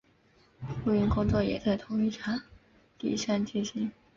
[0.83, 2.41] 录音工作也在同一场
[2.97, 3.91] 地上进行。